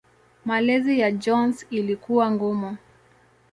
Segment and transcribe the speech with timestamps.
[0.45, 2.77] Malezi ya Jones ilikuwa ngumu.